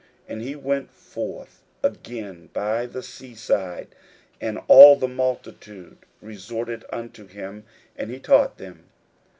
41:002:013 0.25 0.31
And 0.33 0.41
he 0.41 0.55
went 0.55 0.91
forth 0.91 1.63
again 1.83 2.49
by 2.53 2.87
the 2.87 3.03
sea 3.03 3.35
side; 3.35 3.89
and 4.41 4.59
all 4.67 4.95
the 4.95 5.07
multitude 5.07 5.99
resorted 6.23 6.85
unto 6.91 7.27
him, 7.27 7.65
and 7.95 8.09
he 8.09 8.17
taught 8.19 8.57
them. 8.57 8.85